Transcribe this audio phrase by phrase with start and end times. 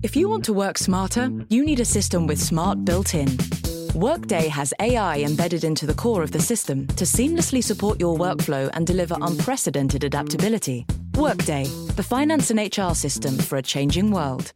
[0.00, 3.36] If you want to work smarter, you need a system with smart built in.
[3.96, 8.70] Workday has AI embedded into the core of the system to seamlessly support your workflow
[8.74, 10.86] and deliver unprecedented adaptability.
[11.16, 11.64] Workday,
[11.96, 14.52] the finance and HR system for a changing world.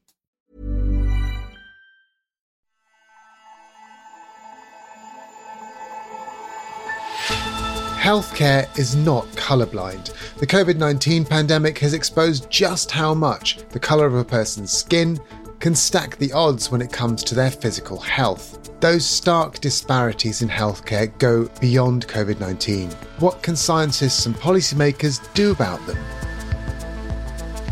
[8.03, 10.12] Healthcare is not colourblind.
[10.39, 15.21] The COVID 19 pandemic has exposed just how much the colour of a person's skin
[15.61, 18.73] can stack the odds when it comes to their physical health.
[18.81, 22.90] Those stark disparities in healthcare go beyond COVID 19.
[23.21, 25.98] What can scientists and policymakers do about them?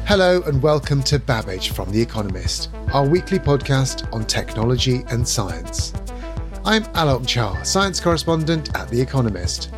[0.07, 5.93] Hello and welcome to Babbage from The Economist, our weekly podcast on technology and science.
[6.65, 9.71] I'm Alok Jha, science correspondent at The Economist.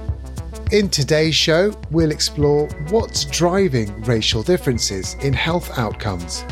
[0.72, 6.46] In today's show, we'll explore what's driving racial differences in health outcomes.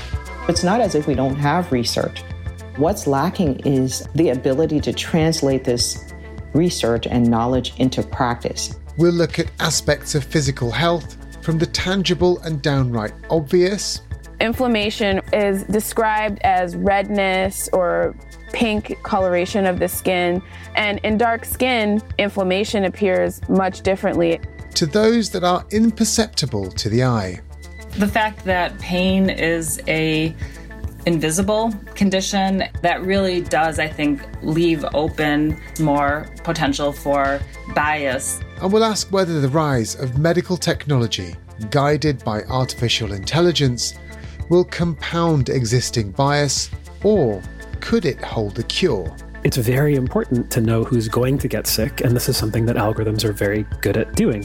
[0.46, 2.20] It's not as if we don't have research.
[2.76, 6.12] What's lacking is the ability to translate this
[6.52, 8.76] research and knowledge into practice.
[8.98, 14.02] We'll look at aspects of physical health from the tangible and downright obvious.
[14.40, 18.14] Inflammation is described as redness or
[18.52, 20.42] pink coloration of the skin.
[20.74, 24.40] And in dark skin, inflammation appears much differently.
[24.74, 27.40] To those that are imperceptible to the eye.
[27.98, 30.34] The fact that pain is a
[31.06, 37.40] invisible condition that really does i think leave open more potential for
[37.74, 41.34] bias and we'll ask whether the rise of medical technology
[41.70, 43.94] guided by artificial intelligence
[44.50, 46.70] will compound existing bias
[47.04, 47.40] or
[47.80, 49.16] could it hold a cure?
[49.42, 52.76] It's very important to know who's going to get sick, and this is something that
[52.76, 54.44] algorithms are very good at doing.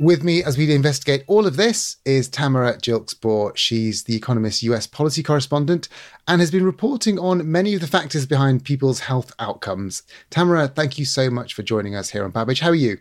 [0.00, 3.52] With me as we investigate all of this is Tamara Gilkes Borr.
[3.54, 5.88] She's the Economist US policy correspondent
[6.26, 10.02] and has been reporting on many of the factors behind people's health outcomes.
[10.30, 12.58] Tamara, thank you so much for joining us here on Babbage.
[12.58, 12.98] How are you?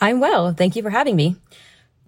[0.00, 0.52] I'm well.
[0.52, 1.36] Thank you for having me.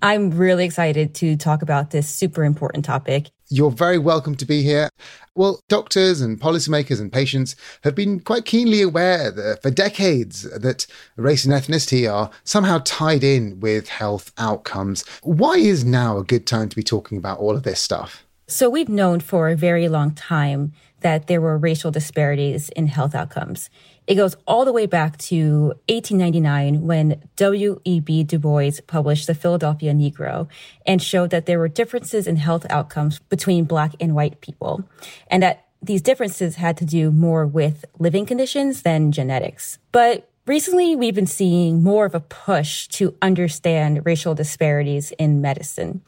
[0.00, 3.30] I'm really excited to talk about this super important topic.
[3.50, 4.88] You're very welcome to be here.
[5.36, 7.54] Well, doctors and policymakers and patients
[7.84, 10.86] have been quite keenly aware that for decades that
[11.16, 15.04] race and ethnicity are somehow tied in with health outcomes.
[15.22, 18.24] Why is now a good time to be talking about all of this stuff?
[18.48, 23.14] So, we've known for a very long time that there were racial disparities in health
[23.14, 23.70] outcomes.
[24.12, 28.24] It goes all the way back to 1899 when W.E.B.
[28.24, 30.48] Du Bois published The Philadelphia Negro
[30.84, 34.84] and showed that there were differences in health outcomes between black and white people
[35.28, 39.78] and that these differences had to do more with living conditions than genetics.
[39.92, 46.02] But recently we've been seeing more of a push to understand racial disparities in medicine.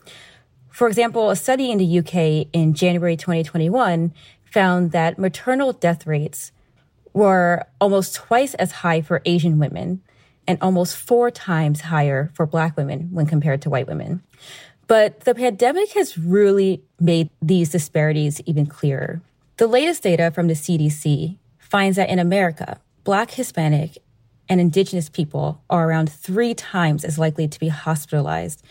[0.69, 4.13] For example, a study in the UK in January 2021
[4.45, 6.53] found that maternal death rates
[7.15, 10.03] were almost twice as high for Asian women
[10.47, 14.23] and almost four times higher for Black women when compared to white women.
[14.87, 19.23] But the pandemic has really made these disparities even clearer.
[19.57, 23.99] The latest data from the CDC finds that in America, Black, Hispanic,
[24.49, 28.63] and Indigenous people are around three times as likely to be hospitalized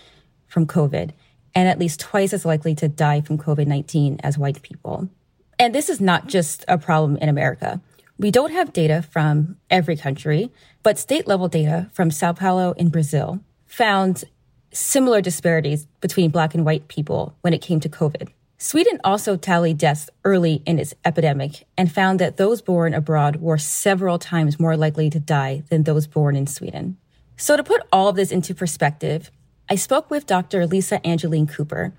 [0.47, 1.11] from COVID
[1.55, 5.09] and at least twice as likely to die from COVID 19 as white people.
[5.57, 7.81] And this is not just a problem in America.
[8.17, 10.51] We don't have data from every country,
[10.83, 14.23] but state level data from Sao Paulo in Brazil found
[14.71, 18.29] similar disparities between black and white people when it came to COVID.
[18.59, 23.57] Sweden also tallied deaths early in its epidemic and found that those born abroad were
[23.57, 26.97] several times more likely to die than those born in Sweden.
[27.35, 29.31] So, to put all of this into perspective,
[29.69, 30.65] I spoke with Dr.
[30.67, 31.93] Lisa Angeline Cooper.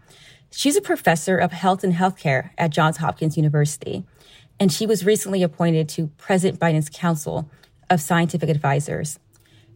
[0.50, 4.04] She's a professor of health and healthcare at Johns Hopkins University
[4.58, 7.50] and she was recently appointed to President Biden's Council
[7.90, 9.18] of Scientific Advisors.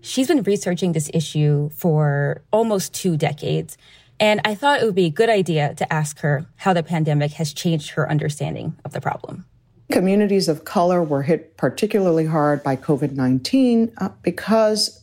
[0.00, 3.77] She's been researching this issue for almost two decades,
[4.21, 7.33] and I thought it would be a good idea to ask her how the pandemic
[7.33, 9.45] has changed her understanding of the problem.
[9.91, 15.03] Communities of color were hit particularly hard by COVID 19 uh, because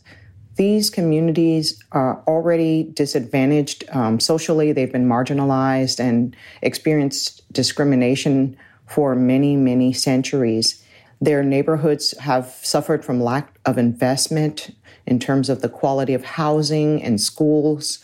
[0.56, 4.72] these communities are already disadvantaged um, socially.
[4.72, 8.56] They've been marginalized and experienced discrimination
[8.86, 10.82] for many, many centuries.
[11.20, 14.70] Their neighborhoods have suffered from lack of investment
[15.06, 18.00] in terms of the quality of housing and schools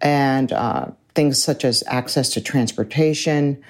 [0.00, 3.62] and uh, things such as access to transportation.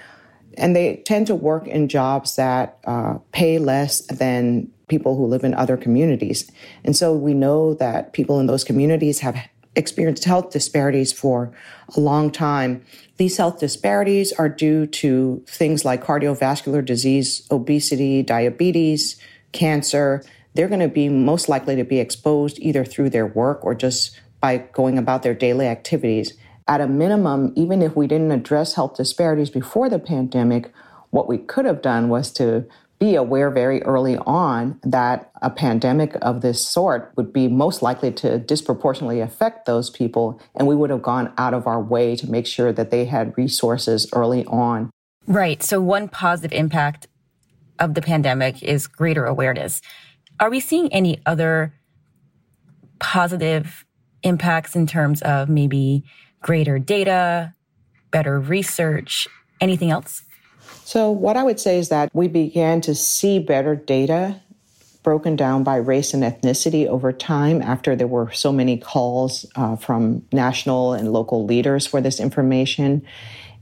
[0.56, 5.44] And they tend to work in jobs that uh, pay less than people who live
[5.44, 6.50] in other communities.
[6.84, 9.36] And so we know that people in those communities have
[9.76, 11.52] experienced health disparities for
[11.96, 12.84] a long time.
[13.16, 19.16] These health disparities are due to things like cardiovascular disease, obesity, diabetes,
[19.52, 20.22] cancer.
[20.54, 24.18] They're going to be most likely to be exposed either through their work or just
[24.40, 26.34] by going about their daily activities.
[26.66, 30.72] At a minimum, even if we didn't address health disparities before the pandemic,
[31.10, 32.66] what we could have done was to
[32.98, 38.12] be aware very early on that a pandemic of this sort would be most likely
[38.12, 40.40] to disproportionately affect those people.
[40.54, 43.36] And we would have gone out of our way to make sure that they had
[43.36, 44.90] resources early on.
[45.26, 45.62] Right.
[45.62, 47.08] So, one positive impact
[47.78, 49.80] of the pandemic is greater awareness.
[50.38, 51.74] Are we seeing any other
[52.98, 53.84] positive
[54.22, 56.04] impacts in terms of maybe
[56.40, 57.54] greater data,
[58.10, 59.28] better research,
[59.60, 60.22] anything else?
[60.84, 64.40] So, what I would say is that we began to see better data
[65.02, 69.76] broken down by race and ethnicity over time after there were so many calls uh,
[69.76, 73.02] from national and local leaders for this information.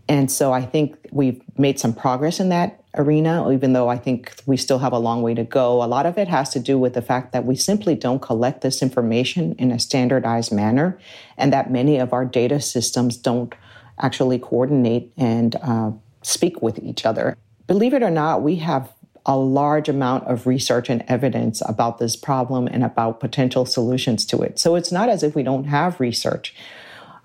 [0.08, 4.34] And so I think we've made some progress in that arena, even though I think
[4.46, 5.82] we still have a long way to go.
[5.82, 8.62] A lot of it has to do with the fact that we simply don't collect
[8.62, 10.98] this information in a standardized manner,
[11.36, 13.54] and that many of our data systems don't
[14.00, 15.92] actually coordinate and uh,
[16.22, 17.36] speak with each other.
[17.66, 18.92] Believe it or not, we have
[19.24, 24.42] a large amount of research and evidence about this problem and about potential solutions to
[24.42, 24.58] it.
[24.58, 26.54] So it's not as if we don't have research.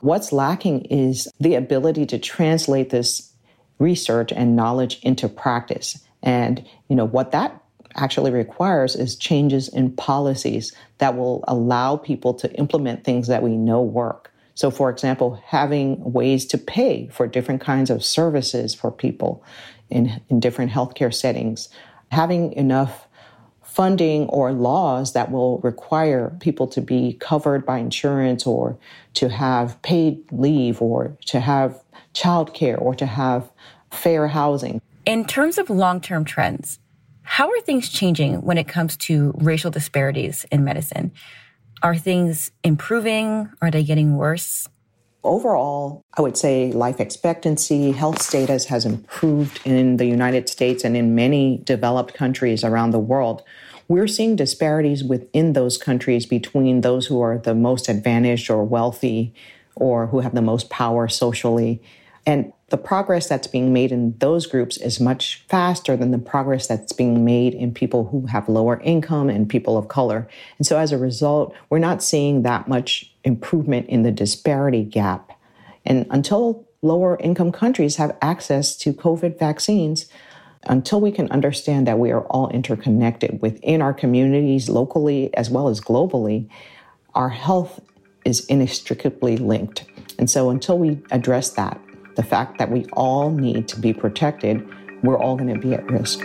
[0.01, 3.31] What's lacking is the ability to translate this
[3.79, 5.99] research and knowledge into practice.
[6.21, 7.63] And, you know, what that
[7.95, 13.57] actually requires is changes in policies that will allow people to implement things that we
[13.57, 14.31] know work.
[14.57, 19.43] So, for example, having ways to pay for different kinds of services for people
[19.91, 21.69] in, in different healthcare settings,
[22.09, 23.07] having enough
[23.61, 28.79] funding or laws that will require people to be covered by insurance or
[29.13, 31.79] to have paid leave or to have
[32.15, 33.51] childcare or to have
[33.91, 34.81] fair housing.
[35.05, 36.79] In terms of long term trends,
[37.21, 41.11] how are things changing when it comes to racial disparities in medicine?
[41.83, 43.49] Are things improving?
[43.61, 44.67] Are they getting worse?
[45.23, 50.95] Overall, I would say life expectancy, health status has improved in the United States and
[50.95, 53.43] in many developed countries around the world.
[53.87, 59.33] We're seeing disparities within those countries between those who are the most advantaged or wealthy
[59.75, 61.81] or who have the most power socially.
[62.25, 66.67] And the progress that's being made in those groups is much faster than the progress
[66.67, 70.27] that's being made in people who have lower income and people of color.
[70.57, 75.31] And so as a result, we're not seeing that much improvement in the disparity gap.
[75.85, 80.07] And until lower income countries have access to COVID vaccines,
[80.63, 85.69] until we can understand that we are all interconnected within our communities locally as well
[85.69, 86.49] as globally,
[87.15, 87.79] our health
[88.25, 89.85] is inextricably linked.
[90.19, 91.79] And so until we address that,
[92.17, 94.67] the fact that we all need to be protected,
[95.03, 96.19] we're all going to be at risk.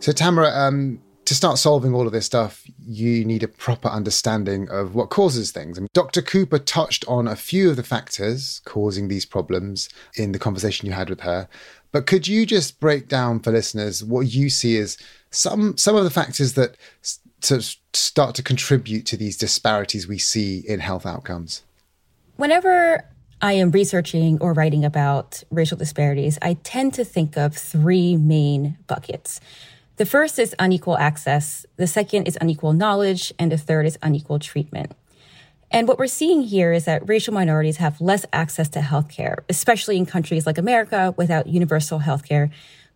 [0.00, 4.68] So, Tamara, um, to start solving all of this stuff, you need a proper understanding
[4.70, 5.80] of what causes things.
[5.80, 6.20] Mean, Dr.
[6.20, 10.92] Cooper touched on a few of the factors causing these problems in the conversation you
[10.92, 11.48] had with her.
[11.92, 14.98] But could you just break down for listeners what you see as
[15.30, 16.76] some some of the factors that
[17.46, 17.62] to
[17.94, 21.62] start to contribute to these disparities we see in health outcomes?
[22.36, 23.08] Whenever
[23.40, 28.78] I am researching or writing about racial disparities, I tend to think of three main
[28.86, 29.40] buckets.
[29.96, 34.38] The first is unequal access, the second is unequal knowledge, and the third is unequal
[34.38, 34.92] treatment.
[35.70, 39.96] And what we're seeing here is that racial minorities have less access to healthcare, especially
[39.96, 42.50] in countries like America without universal healthcare,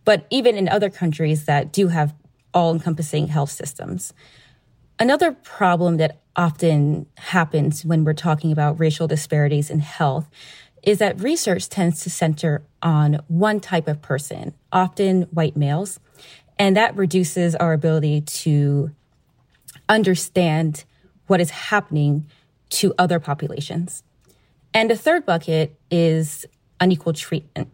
[0.05, 2.15] but even in other countries that do have
[2.53, 4.13] all encompassing health systems.
[5.01, 10.29] Another problem that often happens when we're talking about racial disparities in health
[10.83, 15.99] is that research tends to center on one type of person, often white males,
[16.59, 18.91] and that reduces our ability to
[19.89, 20.85] understand
[21.29, 22.27] what is happening
[22.69, 24.03] to other populations.
[24.75, 26.45] And the third bucket is
[26.79, 27.71] unequal treatment.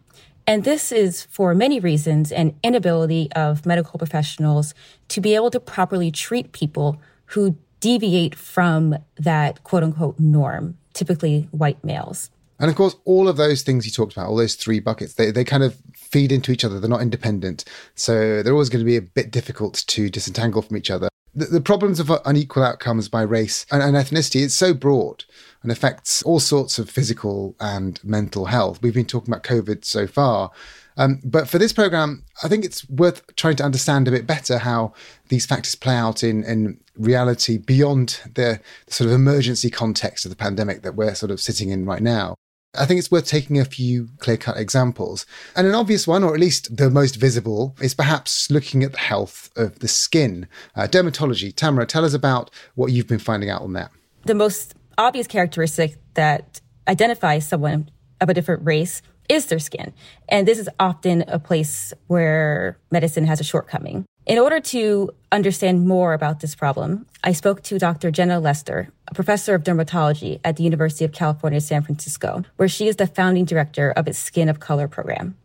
[0.47, 4.73] And this is for many reasons an inability of medical professionals
[5.09, 11.47] to be able to properly treat people who deviate from that quote unquote norm, typically
[11.51, 12.29] white males.
[12.59, 15.29] And of course, all of those things you talked about, all those three buckets, they,
[15.31, 16.79] they kind of feed into each other.
[16.79, 17.65] They're not independent.
[17.95, 21.09] So they're always going to be a bit difficult to disentangle from each other.
[21.35, 25.25] The, the problems of unequal outcomes by race and, and ethnicity, it's so broad
[25.61, 28.81] and affects all sorts of physical and mental health.
[28.81, 30.51] We've been talking about COVID so far.
[30.97, 34.57] Um, but for this program, I think it's worth trying to understand a bit better
[34.57, 34.93] how
[35.29, 40.35] these factors play out in, in reality beyond the, sort of emergency context of the
[40.35, 42.35] pandemic that we're sort of sitting in right now.
[42.77, 45.25] I think it's worth taking a few clear cut examples.
[45.55, 48.99] And an obvious one, or at least the most visible, is perhaps looking at the
[48.99, 50.47] health of the skin.
[50.75, 51.55] Uh, dermatology.
[51.55, 53.91] Tamara, tell us about what you've been finding out on that.
[54.25, 57.89] The most obvious characteristic that identifies someone
[58.21, 59.93] of a different race is their skin.
[60.29, 64.05] And this is often a place where medicine has a shortcoming.
[64.25, 68.11] In order to understand more about this problem, I spoke to Dr.
[68.11, 72.89] Jenna Lester, a professor of dermatology at the University of California, San Francisco, where she
[72.89, 75.37] is the founding director of its Skin of Color program.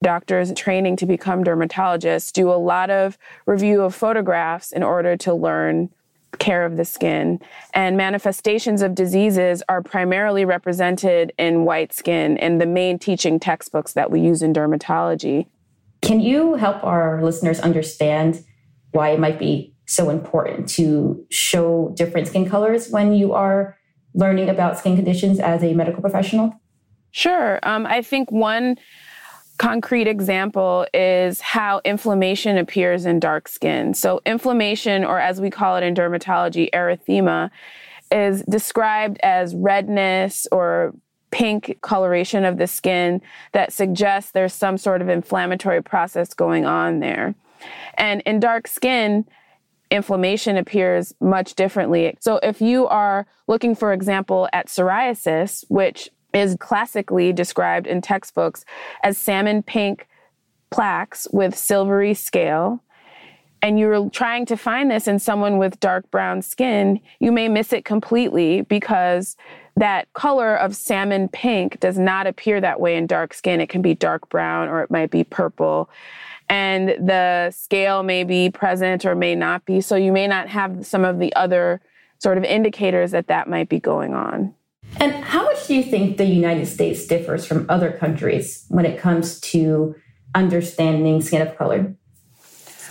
[0.00, 5.34] Doctors training to become dermatologists do a lot of review of photographs in order to
[5.34, 5.90] learn
[6.38, 7.40] care of the skin.
[7.74, 13.94] And manifestations of diseases are primarily represented in white skin in the main teaching textbooks
[13.94, 15.46] that we use in dermatology.
[16.02, 18.44] Can you help our listeners understand
[18.92, 23.76] why it might be so important to show different skin colors when you are
[24.14, 26.52] learning about skin conditions as a medical professional?
[27.10, 27.58] Sure.
[27.62, 28.76] Um, I think one
[29.58, 33.94] concrete example is how inflammation appears in dark skin.
[33.94, 37.50] So, inflammation, or as we call it in dermatology, erythema,
[38.10, 40.94] is described as redness or
[41.30, 43.20] pink coloration of the skin
[43.52, 47.34] that suggests there's some sort of inflammatory process going on there.
[47.94, 49.26] And in dark skin,
[49.90, 52.16] inflammation appears much differently.
[52.20, 58.64] So if you are looking, for example, at psoriasis, which is classically described in textbooks
[59.02, 60.06] as salmon pink
[60.70, 62.82] plaques with silvery scale,
[63.62, 67.72] and you're trying to find this in someone with dark brown skin, you may miss
[67.72, 69.36] it completely because
[69.76, 73.60] that color of salmon pink does not appear that way in dark skin.
[73.60, 75.88] It can be dark brown or it might be purple.
[76.48, 79.80] And the scale may be present or may not be.
[79.80, 81.80] So you may not have some of the other
[82.18, 84.54] sort of indicators that that might be going on.
[84.96, 88.98] And how much do you think the United States differs from other countries when it
[88.98, 89.94] comes to
[90.34, 91.94] understanding skin of color?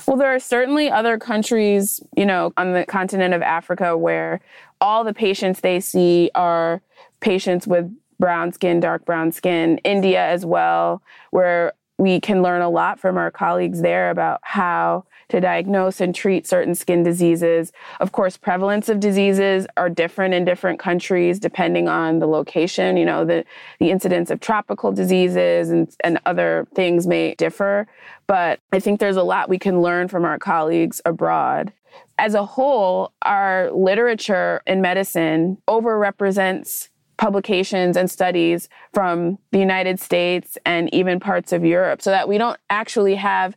[0.08, 4.39] Well, there are certainly other countries, you know, on the continent of Africa where
[4.80, 6.82] all the patients they see are
[7.20, 9.80] patients with brown skin, dark brown skin.
[9.80, 15.04] India as well, where we can learn a lot from our colleagues there about how
[15.29, 17.72] to diagnose and treat certain skin diseases.
[18.00, 22.98] Of course, prevalence of diseases are different in different countries depending on the location.
[22.98, 23.46] You know, the,
[23.79, 27.88] the incidence of tropical diseases and, and other things may differ.
[28.27, 31.74] But I think there's a lot we can learn from our colleagues abroad.
[32.17, 40.57] As a whole, our literature in medicine overrepresents publications and studies from the United States
[40.65, 43.55] and even parts of Europe so that we don't actually have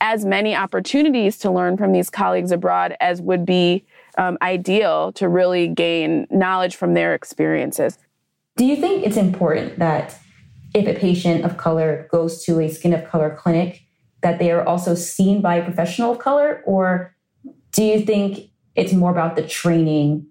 [0.00, 3.84] as many opportunities to learn from these colleagues abroad as would be
[4.18, 7.98] um, ideal to really gain knowledge from their experiences.
[8.56, 10.16] Do you think it's important that
[10.74, 13.82] if a patient of color goes to a skin of color clinic,
[14.22, 16.62] that they are also seen by a professional of color?
[16.66, 17.14] Or
[17.72, 20.26] do you think it's more about the training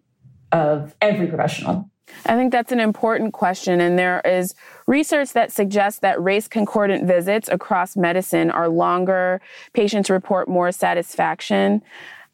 [0.51, 1.89] of every professional?
[2.25, 3.81] I think that's an important question.
[3.81, 4.55] And there is
[4.87, 9.41] research that suggests that race concordant visits across medicine are longer,
[9.73, 11.81] patients report more satisfaction.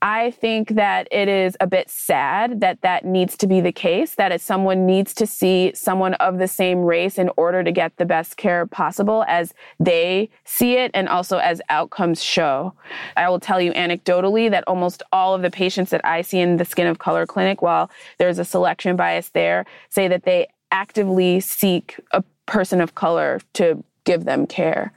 [0.01, 4.15] I think that it is a bit sad that that needs to be the case,
[4.15, 7.98] that if someone needs to see someone of the same race in order to get
[7.98, 12.74] the best care possible as they see it and also as outcomes show.
[13.18, 16.58] I will tell you anecdotally that almost all of the patients that I see in
[16.58, 21.41] the Skin of Color clinic, while there's a selection bias there, say that they actively
[21.41, 24.94] seek a person of color to give them care.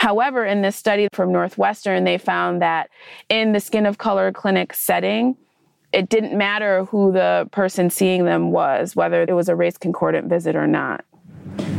[0.00, 2.88] However, in this study from Northwestern, they found that
[3.28, 5.36] in the skin of color clinic setting,
[5.92, 10.26] it didn't matter who the person seeing them was, whether it was a race concordant
[10.26, 11.04] visit or not.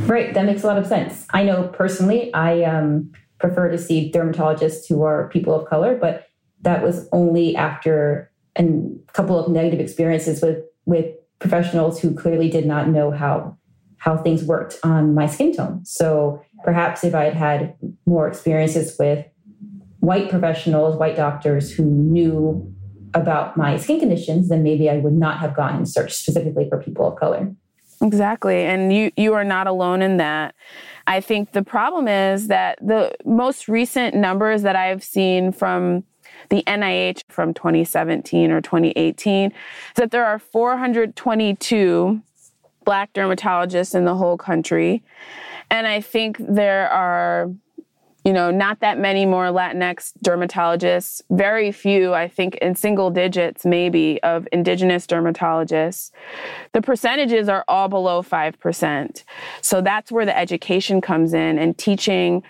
[0.05, 1.25] Right, that makes a lot of sense.
[1.31, 6.27] I know personally, I um, prefer to see dermatologists who are people of color, but
[6.61, 8.63] that was only after a
[9.13, 11.07] couple of negative experiences with with
[11.39, 13.57] professionals who clearly did not know how
[13.97, 15.83] how things worked on my skin tone.
[15.85, 17.75] So perhaps if I had had
[18.05, 19.25] more experiences with
[20.00, 22.74] white professionals, white doctors who knew
[23.13, 27.08] about my skin conditions, then maybe I would not have and searched specifically for people
[27.08, 27.53] of color.
[28.01, 28.63] Exactly.
[28.63, 30.55] And you you are not alone in that.
[31.05, 36.03] I think the problem is that the most recent numbers that I've seen from
[36.50, 39.53] the NIH from 2017 or 2018 is
[39.96, 42.22] that there are 422
[42.84, 45.03] black dermatologists in the whole country
[45.70, 47.50] And I think there are
[48.23, 53.65] you know, not that many more Latinx dermatologists, very few, I think in single digits
[53.65, 56.11] maybe, of indigenous dermatologists.
[56.73, 59.23] The percentages are all below 5%.
[59.61, 62.43] So that's where the education comes in and teaching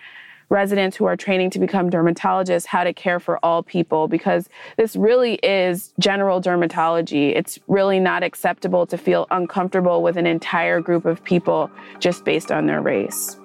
[0.50, 4.98] residents who are training to become dermatologists how to care for all people because this
[4.98, 7.34] really is general dermatology.
[7.34, 12.52] It's really not acceptable to feel uncomfortable with an entire group of people just based
[12.52, 13.41] on their race.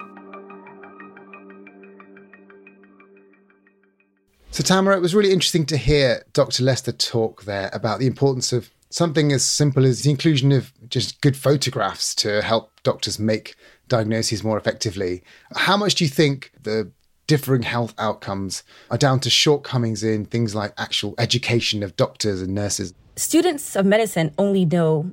[4.57, 6.65] So, Tamara, it was really interesting to hear Dr.
[6.65, 11.21] Lester talk there about the importance of something as simple as the inclusion of just
[11.21, 13.55] good photographs to help doctors make
[13.89, 15.23] diagnoses more effectively.
[15.55, 16.91] How much do you think the
[17.27, 22.55] differing health outcomes are down to shortcomings in things like actual education of doctors and
[22.55, 22.95] nurses?
[23.17, 25.13] Students of medicine only know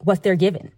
[0.00, 0.72] what they're given.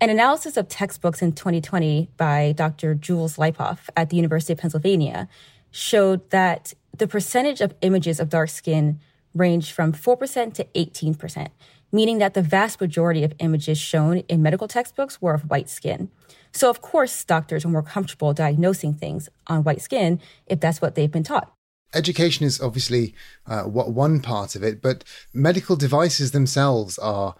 [0.00, 2.94] An analysis of textbooks in 2020 by Dr.
[2.94, 5.28] Jules Lipoff at the University of Pennsylvania
[5.72, 9.00] showed that the percentage of images of dark skin
[9.34, 11.48] ranged from 4% to 18%,
[11.90, 16.10] meaning that the vast majority of images shown in medical textbooks were of white skin.
[16.52, 20.94] So, of course, doctors are more comfortable diagnosing things on white skin if that's what
[20.94, 21.52] they've been taught.
[21.94, 23.14] Education is obviously
[23.46, 27.34] uh, what one part of it, but medical devices themselves are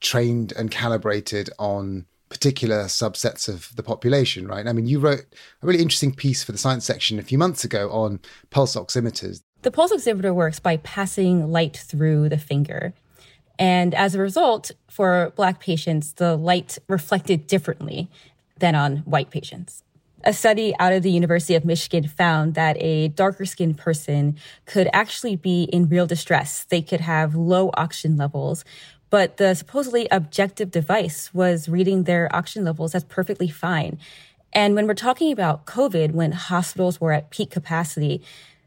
[0.00, 4.66] trained and calibrated on particular subsets of the population, right?
[4.66, 5.26] I mean, you wrote
[5.62, 8.20] a really interesting piece for the science section a few months ago on
[8.50, 9.42] pulse oximeters.
[9.62, 12.92] The pulse oximeter works by passing light through the finger.
[13.58, 18.08] And as a result, for Black patients, the light reflected differently
[18.58, 19.82] than on white patients.
[20.24, 24.88] A study out of the University of Michigan found that a darker skinned person could
[24.92, 26.64] actually be in real distress.
[26.64, 28.64] They could have low oxygen levels,
[29.10, 33.98] but the supposedly objective device was reading their oxygen levels as perfectly fine.
[34.52, 38.22] And when we're talking about COVID, when hospitals were at peak capacity,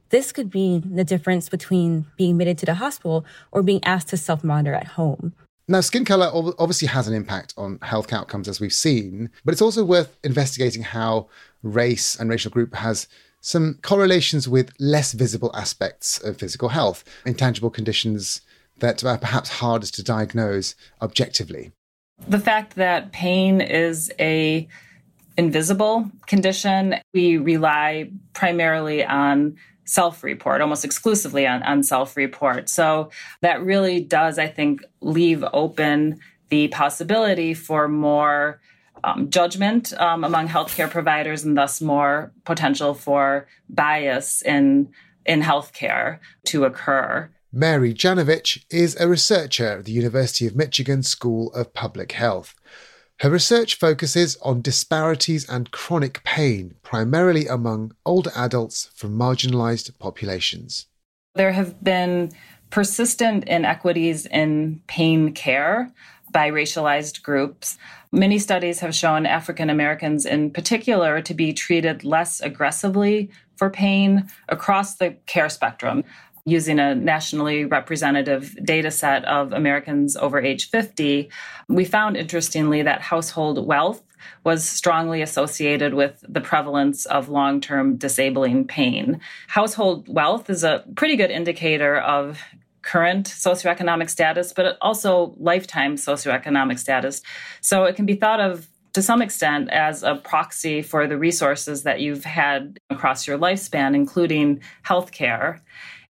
[0.09, 4.17] this could be the difference between being admitted to the hospital or being asked to
[4.17, 5.33] self monitor at home.
[5.67, 6.29] Now, skin color
[6.59, 10.83] obviously has an impact on health outcomes, as we've seen, but it's also worth investigating
[10.83, 11.29] how
[11.63, 13.07] race and racial group has
[13.39, 18.41] some correlations with less visible aspects of physical health, intangible conditions
[18.81, 21.71] that are perhaps hardest to diagnose objectively?
[22.27, 24.67] The fact that pain is a
[25.37, 32.69] invisible condition, we rely primarily on self-report, almost exclusively on, on self-report.
[32.69, 33.09] So
[33.41, 38.61] that really does, I think, leave open the possibility for more
[39.03, 44.89] um, judgment um, among healthcare providers and thus more potential for bias in
[45.25, 47.29] in healthcare to occur.
[47.53, 52.55] Mary Janevic is a researcher at the University of Michigan School of Public Health.
[53.19, 60.87] Her research focuses on disparities and chronic pain, primarily among older adults from marginalized populations.
[61.35, 62.31] There have been
[62.69, 65.91] persistent inequities in pain care
[66.31, 67.77] by racialized groups.
[68.13, 74.29] Many studies have shown African Americans in particular to be treated less aggressively for pain
[74.47, 76.05] across the care spectrum
[76.45, 81.29] using a nationally representative data set of Americans over age 50,
[81.67, 84.01] we found interestingly that household wealth
[84.43, 89.19] was strongly associated with the prevalence of long term disabling pain.
[89.47, 92.39] Household wealth is a pretty good indicator of
[92.81, 97.21] current socioeconomic status, but also lifetime socioeconomic status.
[97.61, 101.83] So it can be thought of to some extent as a proxy for the resources
[101.83, 105.61] that you've had across your lifespan, including healthcare.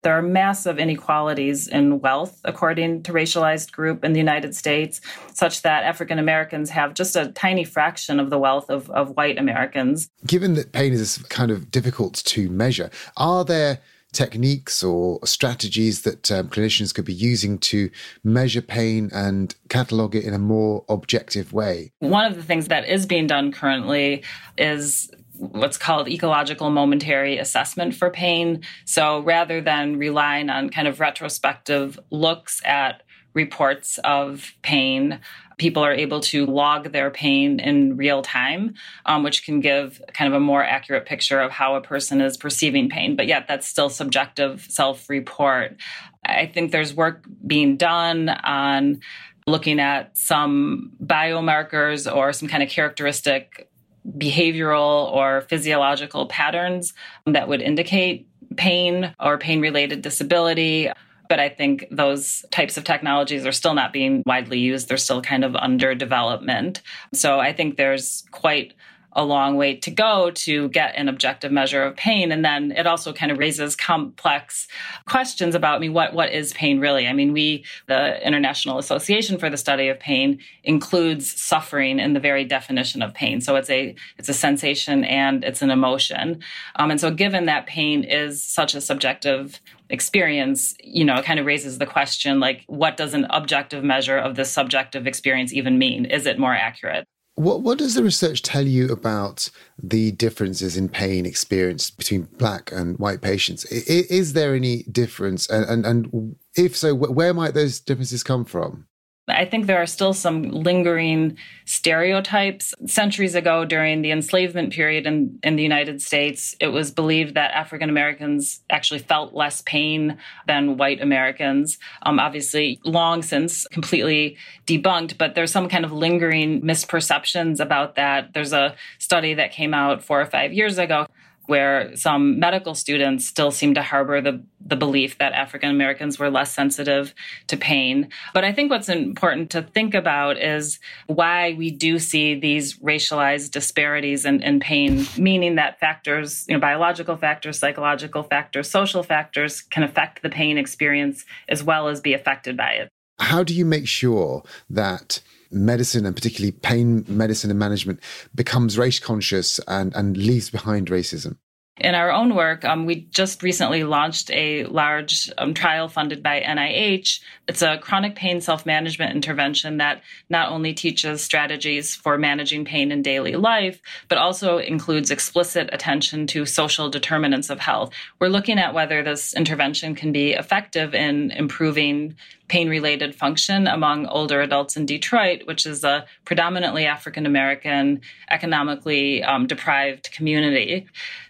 [0.04, 5.02] There are massive inequalities in wealth, according to racialized group in the United States,
[5.34, 9.38] such that African Americans have just a tiny fraction of the wealth of, of white
[9.38, 10.10] Americans.
[10.26, 13.80] Given that pain is kind of difficult to measure, are there
[14.14, 17.90] techniques or strategies that um, clinicians could be using to
[18.24, 21.92] measure pain and catalog it in a more objective way?
[22.00, 24.24] One of the things that is being done currently
[24.58, 28.62] is what's called ecological momentary assessment for pain.
[28.86, 35.20] So rather than relying on kind of retrospective looks at reports of pain,
[35.58, 38.74] people are able to log their pain in real time,
[39.06, 42.38] um, which can give kind of a more accurate picture of how a person is
[42.38, 43.16] perceiving pain.
[43.16, 45.78] But yet, that's still subjective self report.
[46.26, 49.02] I think there's work being done on
[49.46, 53.70] looking at some biomarkers or some kind of characteristic
[54.18, 56.94] behavioral or physiological patterns
[57.26, 60.90] that would indicate pain or pain related disability.
[61.30, 64.88] But I think those types of technologies are still not being widely used.
[64.88, 66.82] They're still kind of under development.
[67.14, 68.74] So I think there's quite
[69.18, 72.32] a long way to go to get an objective measure of pain.
[72.32, 74.68] And then it also kind of raises complex
[75.08, 77.08] questions about, I mean, what, what is pain really?
[77.08, 82.20] I mean, we, the International Association for the Study of Pain includes suffering in the
[82.20, 83.42] very definition of pain.
[83.42, 86.44] So it's a, it's a sensation and it's an emotion.
[86.76, 91.40] Um, and so given that pain is such a subjective experience, you know, it kind
[91.40, 95.80] of raises the question like, what does an objective measure of this subjective experience even
[95.80, 96.06] mean?
[96.06, 97.08] Is it more accurate?
[97.38, 102.72] What, what does the research tell you about the differences in pain experienced between black
[102.72, 103.64] and white patients?
[103.66, 105.48] Is, is there any difference?
[105.48, 108.88] And, and, and if so, where might those differences come from?
[109.28, 112.74] I think there are still some lingering stereotypes.
[112.86, 117.52] Centuries ago, during the enslavement period in, in the United States, it was believed that
[117.52, 121.78] African Americans actually felt less pain than white Americans.
[122.04, 128.34] Um, obviously, long since completely debunked, but there's some kind of lingering misperceptions about that.
[128.34, 131.06] There's a study that came out four or five years ago
[131.48, 136.30] where some medical students still seem to harbor the, the belief that African Americans were
[136.30, 137.14] less sensitive
[137.48, 138.10] to pain.
[138.34, 143.52] But I think what's important to think about is why we do see these racialized
[143.52, 149.62] disparities in, in pain, meaning that factors, you know, biological factors, psychological factors, social factors
[149.62, 152.90] can affect the pain experience as well as be affected by it.
[153.20, 158.00] How do you make sure that medicine and particularly pain medicine and management
[158.34, 161.38] becomes race conscious and, and leaves behind racism?
[161.80, 166.42] In our own work, um, we just recently launched a large um, trial funded by
[166.42, 167.20] NIH.
[167.48, 172.92] It's a chronic pain self management intervention that not only teaches strategies for managing pain
[172.92, 177.92] in daily life, but also includes explicit attention to social determinants of health.
[178.20, 182.16] We're looking at whether this intervention can be effective in improving
[182.48, 189.24] pain related function among older adults in Detroit, which is a predominantly African American, economically
[189.24, 190.88] um, deprived community.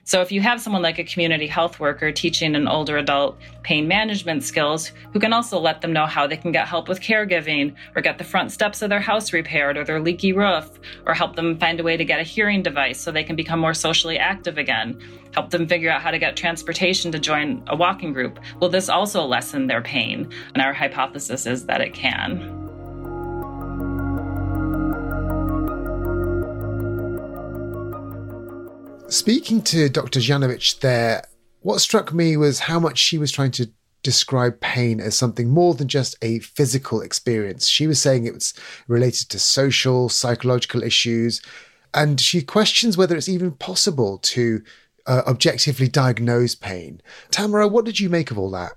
[0.08, 3.90] So, if you have someone like a community health worker teaching an older adult pain
[3.90, 7.76] management skills, who can also let them know how they can get help with caregiving,
[7.94, 10.70] or get the front steps of their house repaired, or their leaky roof,
[11.06, 13.60] or help them find a way to get a hearing device so they can become
[13.60, 14.98] more socially active again,
[15.34, 18.88] help them figure out how to get transportation to join a walking group, will this
[18.88, 20.32] also lessen their pain?
[20.54, 22.67] And our hypothesis is that it can.
[29.10, 30.20] Speaking to Dr.
[30.20, 31.24] Janevic there,
[31.62, 33.72] what struck me was how much she was trying to
[34.04, 37.68] describe pain as something more than just a physical experience.
[37.68, 38.54] She was saying it was
[38.88, 41.42] related to social, psychological issues,
[41.94, 44.62] and she questions whether it's even possible to
[45.06, 47.02] uh, objectively diagnose pain.
[47.32, 48.74] Tamara, what did you make of all that?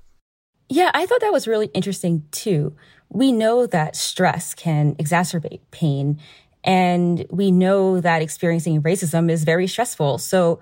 [0.68, 2.76] Yeah, I thought that was really interesting too.
[3.08, 6.20] We know that stress can exacerbate pain
[6.64, 10.18] and we know that experiencing racism is very stressful.
[10.18, 10.60] So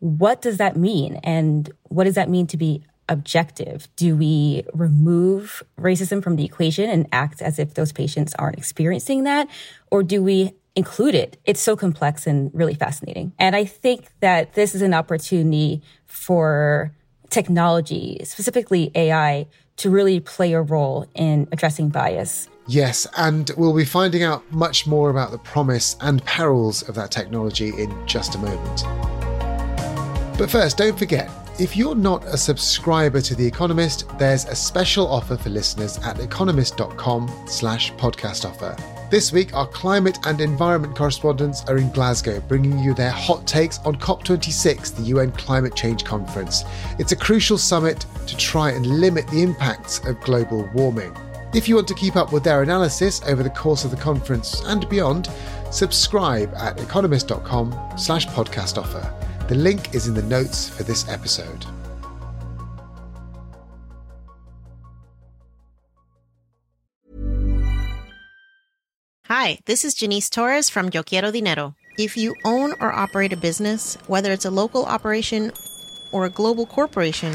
[0.00, 1.16] what does that mean?
[1.24, 3.88] And what does that mean to be objective?
[3.96, 9.24] Do we remove racism from the equation and act as if those patients aren't experiencing
[9.24, 9.48] that?
[9.90, 11.38] Or do we include it?
[11.44, 13.32] It's so complex and really fascinating.
[13.38, 16.92] And I think that this is an opportunity for
[17.30, 19.46] technology, specifically AI,
[19.78, 22.48] to really play a role in addressing bias.
[22.68, 27.10] Yes, and we'll be finding out much more about the promise and perils of that
[27.10, 28.82] technology in just a moment.
[30.38, 35.08] But first, don't forget, if you're not a subscriber to The Economist, there's a special
[35.08, 38.76] offer for listeners at economist.com slash podcast offer.
[39.10, 43.78] This week, our climate and environment correspondents are in Glasgow, bringing you their hot takes
[43.78, 46.64] on COP26, the UN Climate Change Conference.
[46.98, 51.16] It's a crucial summit to try and limit the impacts of global warming.
[51.54, 54.62] If you want to keep up with their analysis over the course of the conference
[54.66, 55.30] and beyond,
[55.70, 59.14] subscribe at economist.com slash podcast offer.
[59.48, 61.64] The link is in the notes for this episode.
[69.24, 71.74] Hi, this is Janice Torres from Yo Quiero Dinero.
[71.98, 75.52] If you own or operate a business, whether it's a local operation
[76.12, 77.34] or a global corporation,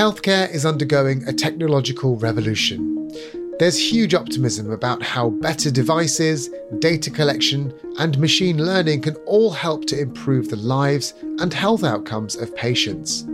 [0.00, 3.12] Healthcare is undergoing a technological revolution.
[3.58, 9.84] There's huge optimism about how better devices, data collection, and machine learning can all help
[9.88, 13.24] to improve the lives and health outcomes of patients.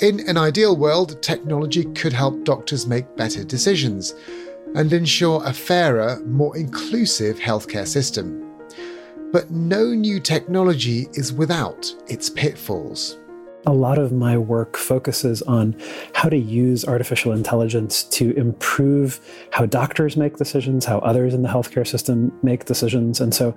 [0.00, 4.16] In an ideal world, technology could help doctors make better decisions
[4.74, 8.50] and ensure a fairer, more inclusive healthcare system.
[9.30, 13.16] But no new technology is without its pitfalls
[13.66, 15.74] a lot of my work focuses on
[16.14, 21.48] how to use artificial intelligence to improve how doctors make decisions, how others in the
[21.48, 23.20] healthcare system make decisions.
[23.20, 23.54] And so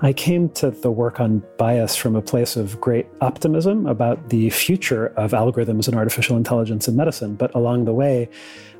[0.00, 4.50] I came to the work on bias from a place of great optimism about the
[4.50, 7.34] future of algorithms and artificial intelligence in medicine.
[7.34, 8.28] But along the way,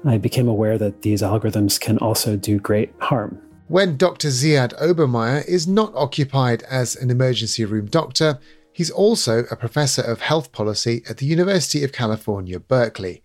[0.04, 3.40] I became aware that these algorithms can also do great harm.
[3.68, 4.28] When Dr.
[4.28, 8.40] Ziad Obermeyer is not occupied as an emergency room doctor,
[8.80, 13.22] He's also a professor of health policy at the University of California, Berkeley,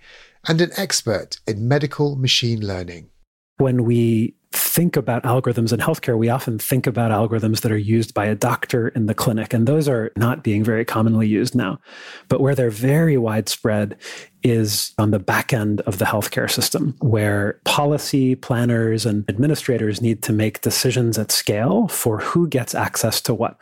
[0.50, 3.10] and an expert in medical machine learning.
[3.56, 8.13] When we think about algorithms in healthcare, we often think about algorithms that are used
[8.13, 11.80] by a doctor in the clinic, and those are not being very commonly used now.
[12.28, 13.96] But where they're very widespread
[14.45, 20.21] is on the back end of the healthcare system, where policy planners and administrators need
[20.21, 23.58] to make decisions at scale for who gets access to what.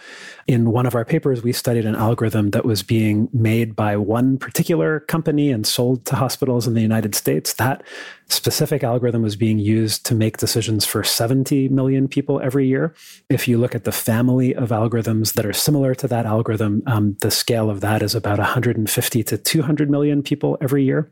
[0.45, 4.37] In one of our papers, we studied an algorithm that was being made by one
[4.37, 7.53] particular company and sold to hospitals in the United States.
[7.53, 7.81] That
[8.27, 12.93] specific algorithm was being used to make decisions for 70 million people every year.
[13.29, 17.15] If you look at the family of algorithms that are similar to that algorithm, um,
[17.21, 21.11] the scale of that is about 150 to 200 million people every every year.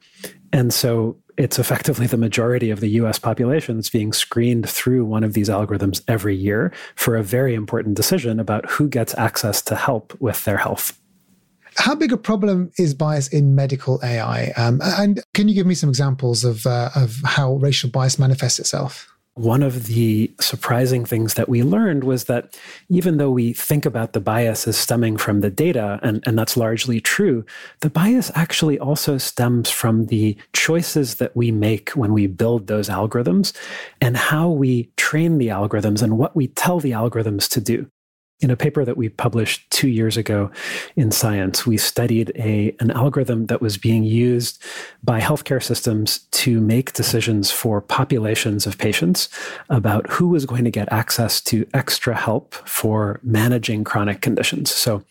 [0.52, 5.24] And so it's effectively the majority of the US population that's being screened through one
[5.24, 9.76] of these algorithms every year for a very important decision about who gets access to
[9.76, 11.00] help with their health.
[11.78, 14.52] How big a problem is bias in medical AI?
[14.58, 18.58] Um, and can you give me some examples of, uh, of how racial bias manifests
[18.58, 19.11] itself?
[19.36, 22.58] One of the surprising things that we learned was that
[22.90, 26.58] even though we think about the bias as stemming from the data, and, and that's
[26.58, 27.46] largely true,
[27.80, 32.90] the bias actually also stems from the choices that we make when we build those
[32.90, 33.54] algorithms
[34.02, 37.90] and how we train the algorithms and what we tell the algorithms to do.
[38.42, 40.50] In a paper that we published two years ago
[40.96, 44.62] in Science, we studied a, an algorithm that was being used
[45.04, 49.30] by healthcare systems to make decisions for populations of patients
[49.70, 54.74] about who was going to get access to extra help for managing chronic conditions.
[54.74, 55.04] So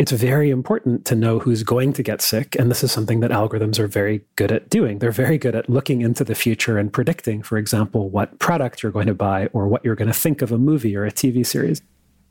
[0.00, 2.56] it's very important to know who's going to get sick.
[2.58, 4.98] And this is something that algorithms are very good at doing.
[4.98, 8.90] They're very good at looking into the future and predicting, for example, what product you're
[8.90, 11.46] going to buy or what you're going to think of a movie or a TV
[11.46, 11.80] series.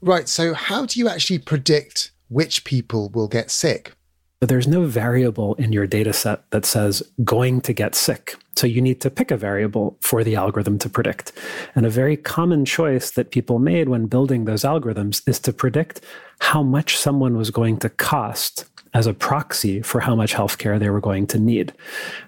[0.03, 0.27] Right.
[0.27, 3.93] So, how do you actually predict which people will get sick?
[4.41, 8.35] There's no variable in your data set that says going to get sick.
[8.57, 11.31] So you need to pick a variable for the algorithm to predict.
[11.73, 16.01] And a very common choice that people made when building those algorithms is to predict
[16.39, 20.89] how much someone was going to cost as a proxy for how much healthcare they
[20.89, 21.73] were going to need.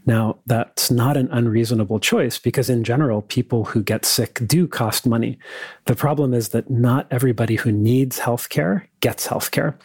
[0.06, 5.06] Now, that's not an unreasonable choice because, in general, people who get sick do cost
[5.06, 5.38] money.
[5.86, 9.76] The problem is that not everybody who needs healthcare gets healthcare.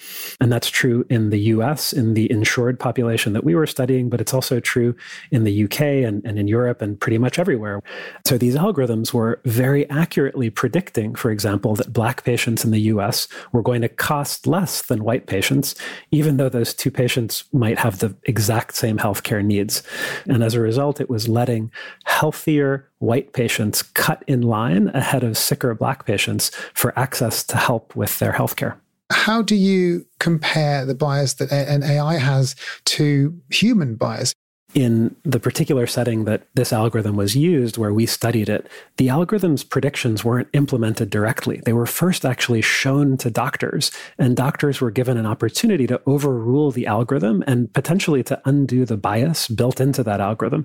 [0.41, 4.19] And that's true in the US, in the insured population that we were studying, but
[4.19, 4.97] it's also true
[5.31, 7.83] in the UK and, and in Europe and pretty much everywhere.
[8.27, 13.29] So these algorithms were very accurately predicting, for example, that Black patients in the US
[13.53, 15.75] were going to cost less than white patients,
[16.11, 19.83] even though those two patients might have the exact same healthcare needs.
[20.27, 21.71] And as a result, it was letting
[22.05, 27.95] healthier white patients cut in line ahead of sicker Black patients for access to help
[27.95, 28.77] with their healthcare
[29.11, 32.55] how do you compare the bias that an AI has
[32.87, 34.33] to human bias?
[34.75, 39.65] In the particular setting that this algorithm was used, where we studied it, the algorithm's
[39.65, 41.61] predictions weren't implemented directly.
[41.65, 46.71] They were first actually shown to doctors, and doctors were given an opportunity to overrule
[46.71, 50.65] the algorithm and potentially to undo the bias built into that algorithm.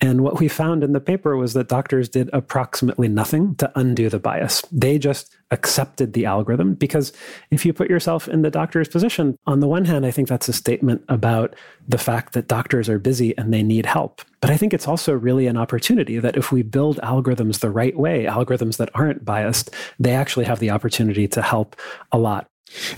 [0.00, 4.08] And what we found in the paper was that doctors did approximately nothing to undo
[4.08, 4.62] the bias.
[4.72, 7.12] They just accepted the algorithm because
[7.50, 10.48] if you put yourself in the doctor's position, on the one hand, I think that's
[10.48, 11.54] a statement about
[11.86, 14.22] the fact that doctors are busy and they need help.
[14.40, 17.96] But I think it's also really an opportunity that if we build algorithms the right
[17.96, 21.76] way, algorithms that aren't biased, they actually have the opportunity to help
[22.12, 22.46] a lot.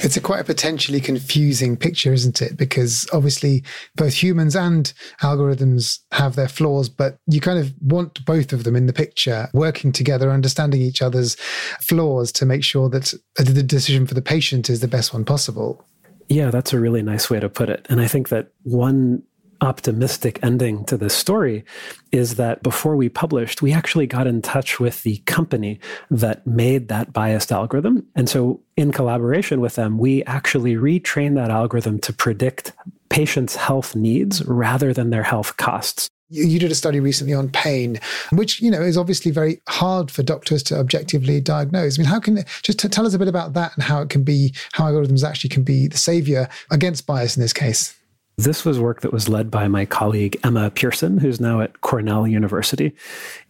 [0.00, 2.56] It's a quite a potentially confusing picture, isn't it?
[2.56, 3.62] Because obviously
[3.94, 8.76] both humans and algorithms have their flaws, but you kind of want both of them
[8.76, 11.36] in the picture, working together, understanding each other's
[11.80, 15.84] flaws to make sure that the decision for the patient is the best one possible.
[16.28, 17.86] Yeah, that's a really nice way to put it.
[17.88, 19.22] And I think that one
[19.60, 21.64] optimistic ending to this story
[22.12, 26.88] is that before we published, we actually got in touch with the company that made
[26.88, 28.06] that biased algorithm.
[28.14, 32.72] And so, in collaboration with them, we actually retrained that algorithm to predict
[33.08, 36.08] patients' health needs rather than their health costs.
[36.28, 38.00] You did a study recently on pain,
[38.32, 41.98] which you know is obviously very hard for doctors to objectively diagnose.
[41.98, 44.10] I mean, how can just t- tell us a bit about that and how it
[44.10, 47.95] can be how algorithms actually can be the savior against bias in this case?
[48.38, 52.26] This was work that was led by my colleague Emma Pierson, who's now at Cornell
[52.26, 52.92] University.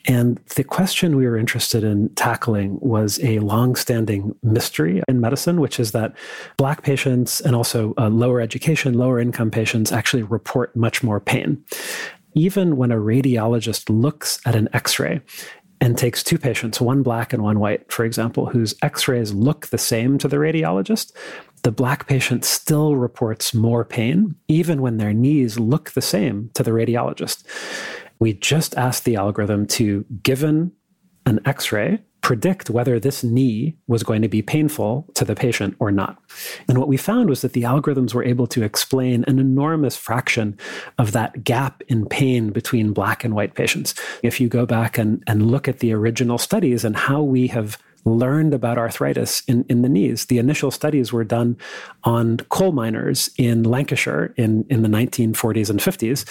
[0.06, 5.80] And the question we were interested in tackling was a long-standing mystery in medicine, which
[5.80, 6.14] is that
[6.56, 11.64] Black patients and also uh, lower education, lower income patients actually report much more pain.
[12.34, 15.20] Even when a radiologist looks at an x ray
[15.80, 19.66] and takes two patients, one black and one white, for example, whose x rays look
[19.66, 21.12] the same to the radiologist,
[21.66, 26.62] the black patient still reports more pain, even when their knees look the same to
[26.62, 27.42] the radiologist.
[28.20, 30.70] We just asked the algorithm to, given
[31.26, 35.74] an x ray, predict whether this knee was going to be painful to the patient
[35.80, 36.22] or not.
[36.68, 40.56] And what we found was that the algorithms were able to explain an enormous fraction
[40.98, 43.92] of that gap in pain between black and white patients.
[44.22, 47.76] If you go back and, and look at the original studies and how we have
[48.06, 50.26] learned about arthritis in, in the knees.
[50.26, 51.58] The initial studies were done
[52.04, 56.24] on coal miners in Lancashire in, in the 1940s and 50s.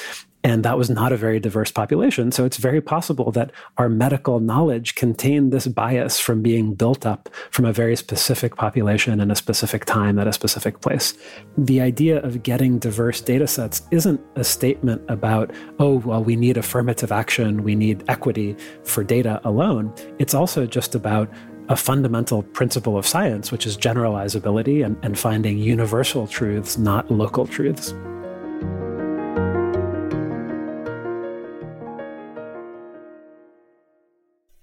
[0.45, 2.31] And that was not a very diverse population.
[2.31, 7.29] So it's very possible that our medical knowledge contained this bias from being built up
[7.49, 11.15] from a very specific population in a specific time at a specific place.
[11.57, 16.57] The idea of getting diverse data sets isn't a statement about, oh, well, we need
[16.57, 19.91] affirmative action, we need equity for data alone.
[20.19, 21.27] It's also just about
[21.69, 27.47] a fundamental principle of science, which is generalizability and, and finding universal truths, not local
[27.47, 27.95] truths.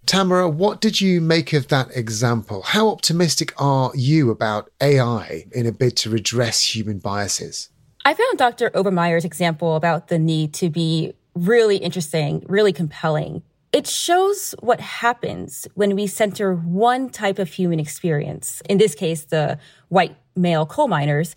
[0.06, 2.62] Tamara, what did you make of that example?
[2.62, 7.70] How optimistic are you about AI in a bid to redress human biases?
[8.04, 8.70] I found Dr.
[8.70, 15.66] Obermeyer's example about the knee to be really interesting, really compelling, it shows what happens
[15.74, 20.88] when we center one type of human experience, in this case, the white male coal
[20.88, 21.34] miners.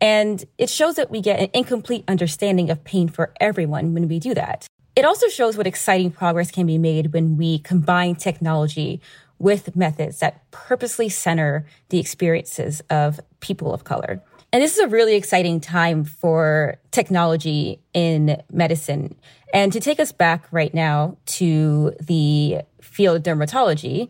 [0.00, 4.18] And it shows that we get an incomplete understanding of pain for everyone when we
[4.18, 4.66] do that.
[4.98, 9.00] It also shows what exciting progress can be made when we combine technology
[9.38, 14.20] with methods that purposely center the experiences of people of color.
[14.52, 19.14] And this is a really exciting time for technology in medicine.
[19.54, 24.08] And to take us back right now to the field of dermatology,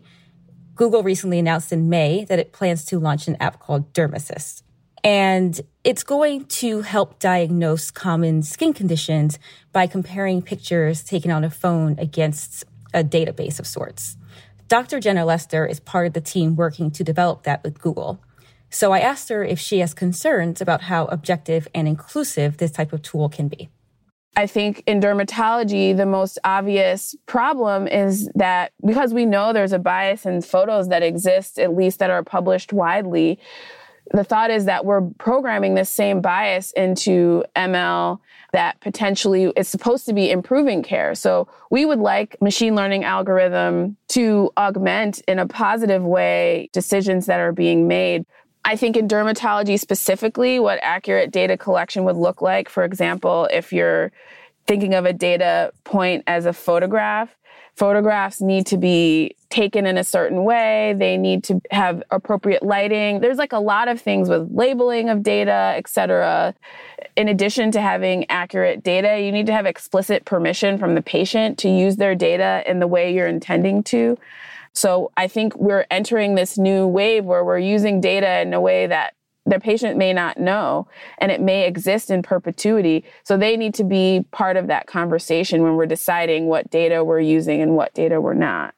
[0.73, 4.63] Google recently announced in May that it plans to launch an app called DermAssist.
[5.03, 9.39] And it's going to help diagnose common skin conditions
[9.71, 14.17] by comparing pictures taken on a phone against a database of sorts.
[14.67, 14.99] Dr.
[14.99, 18.19] Jenna Lester is part of the team working to develop that with Google.
[18.69, 22.93] So I asked her if she has concerns about how objective and inclusive this type
[22.93, 23.69] of tool can be.
[24.35, 29.79] I think in dermatology, the most obvious problem is that because we know there's a
[29.79, 33.39] bias in photos that exist, at least that are published widely,
[34.11, 38.19] the thought is that we're programming this same bias into ML
[38.51, 41.13] that potentially is supposed to be improving care.
[41.13, 47.39] So we would like machine learning algorithm to augment in a positive way decisions that
[47.39, 48.25] are being made.
[48.65, 53.71] I think in dermatology specifically, what accurate data collection would look like, for example, if
[53.71, 54.11] you're
[54.67, 57.35] thinking of a data point as a photograph,
[57.79, 60.93] photographs need to be taken in a certain way.
[60.97, 63.21] They need to have appropriate lighting.
[63.21, 66.53] There's like a lot of things with labeling of data, et cetera.
[67.15, 71.57] In addition to having accurate data, you need to have explicit permission from the patient
[71.59, 74.17] to use their data in the way you're intending to.
[74.73, 78.87] So I think we're entering this new wave where we're using data in a way
[78.87, 79.13] that
[79.45, 83.03] their patient may not know and it may exist in perpetuity.
[83.23, 87.19] So they need to be part of that conversation when we're deciding what data we're
[87.19, 88.75] using and what data we're not.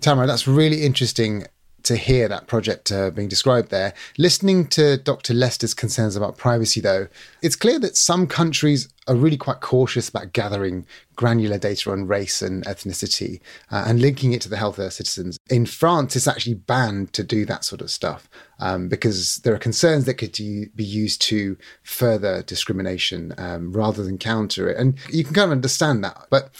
[0.00, 1.46] Tamara, that's really interesting
[1.84, 3.94] to hear that project uh, being described there.
[4.18, 5.34] Listening to Dr.
[5.34, 7.08] Lester's concerns about privacy, though,
[7.42, 12.40] it's clear that some countries are really quite cautious about gathering granular data on race
[12.40, 15.38] and ethnicity uh, and linking it to the health of their citizens.
[15.50, 18.28] In France, it's actually banned to do that sort of stuff
[18.60, 24.18] um, because there are concerns that could be used to further discrimination um, rather than
[24.18, 24.76] counter it.
[24.76, 26.26] And you can kind of understand that.
[26.30, 26.50] But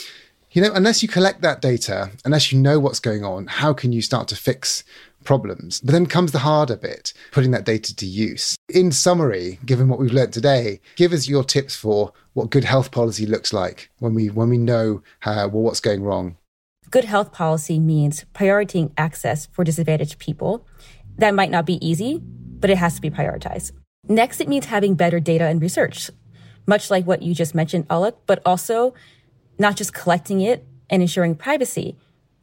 [0.53, 3.93] you know, unless you collect that data, unless you know what's going on, how can
[3.93, 4.85] you start to fix
[5.25, 5.81] problems.
[5.81, 8.57] But then comes the harder bit, putting that data to use.
[8.69, 12.91] In summary, given what we've learned today, give us your tips for what good health
[12.91, 16.37] policy looks like when we when we know how, well, what's going wrong.
[16.91, 20.67] Good health policy means prioritizing access for disadvantaged people.
[21.17, 23.73] That might not be easy, but it has to be prioritized.
[24.09, 26.11] Next, it means having better data and research,
[26.67, 28.95] much like what you just mentioned, Alok, but also
[29.59, 31.97] not just collecting it and ensuring privacy,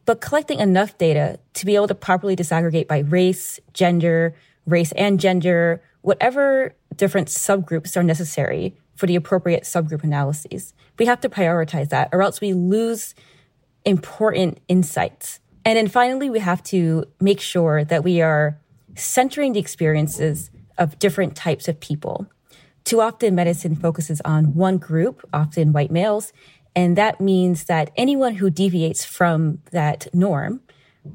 [0.10, 4.34] but collecting enough data to be able to properly disaggregate by race, gender,
[4.66, 10.74] race and gender, whatever different subgroups are necessary for the appropriate subgroup analyses.
[10.98, 13.14] We have to prioritize that or else we lose
[13.86, 15.42] important insights.
[15.64, 18.58] And then finally, we have to make sure that we are
[18.96, 20.50] centering the experiences
[20.80, 22.26] of different types of people.
[22.84, 26.34] Too often, medicine focuses on one group, often white males,
[26.76, 30.62] and that means that anyone who deviates from that norm,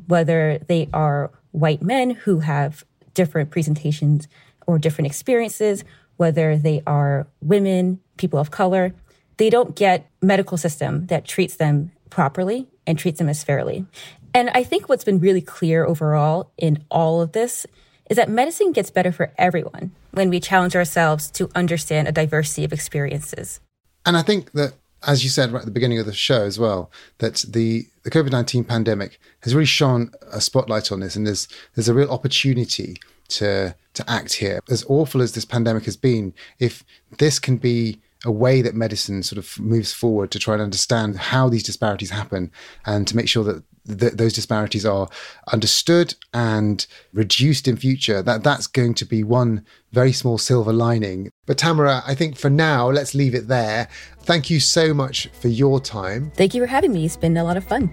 [0.06, 2.84] whether they are white men who have
[3.14, 4.28] different presentations
[4.66, 5.84] or different experiences,
[6.16, 8.94] whether they are women, people of color,
[9.36, 13.84] they don't get medical system that treats them properly and treats them as fairly.
[14.32, 17.66] And I think what's been really clear overall in all of this
[18.10, 22.64] is that medicine gets better for everyone when we challenge ourselves to understand a diversity
[22.64, 23.60] of experiences.
[24.04, 24.74] And I think that,
[25.06, 28.10] as you said right at the beginning of the show as well, that the, the
[28.10, 32.10] COVID 19 pandemic has really shone a spotlight on this, and there's, there's a real
[32.10, 32.96] opportunity
[33.28, 34.60] to, to act here.
[34.70, 36.84] As awful as this pandemic has been, if
[37.18, 41.16] this can be a way that medicine sort of moves forward to try and understand
[41.16, 42.50] how these disparities happen
[42.86, 45.08] and to make sure that th- those disparities are
[45.52, 51.30] understood and reduced in future that that's going to be one very small silver lining.
[51.46, 53.88] But tamara i think for now let's leave it there.
[54.20, 56.32] Thank you so much for your time.
[56.34, 57.04] Thank you for having me.
[57.04, 57.92] It's been a lot of fun.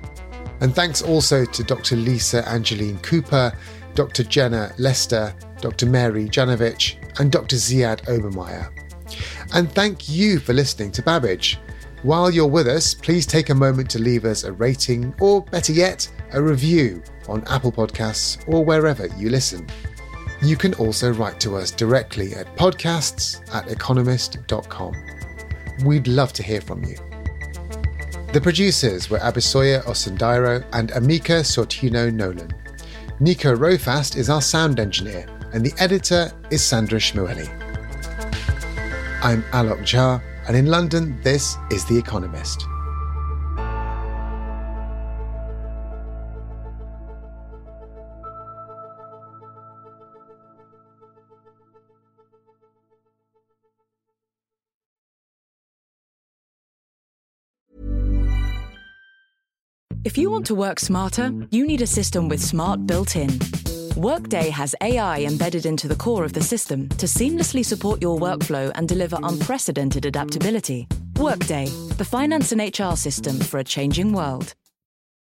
[0.62, 3.52] And thanks also to dr lisa angeline cooper
[3.96, 8.81] dr jenna lester dr mary Janevic and dr ziad obermeyer
[9.54, 11.60] and thank you for listening to Babbage.
[12.04, 15.72] While you're with us, please take a moment to leave us a rating or, better
[15.72, 19.68] yet, a review on Apple Podcasts or wherever you listen.
[20.42, 24.96] You can also write to us directly at podcasts at economist.com.
[25.86, 26.98] We'd love to hear from you.
[28.34, 32.52] The producers were Abisoya Osundairo and Amika Sortino Nolan.
[33.20, 37.61] Nico Rofast is our sound engineer, and the editor is Sandra Shmueli.
[39.24, 42.66] I'm Alok Jha, and in London, this is The Economist.
[60.04, 63.30] If you want to work smarter, you need a system with smart built in.
[63.98, 68.72] Workday has AI embedded into the core of the system to seamlessly support your workflow
[68.76, 70.88] and deliver unprecedented adaptability.
[71.18, 71.66] Workday,
[71.98, 74.54] the finance and HR system for a changing world.